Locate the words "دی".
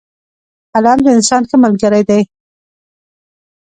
2.09-2.21